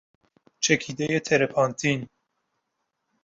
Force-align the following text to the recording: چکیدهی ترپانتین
چکیدهی 0.59 1.19
ترپانتین 1.19 2.07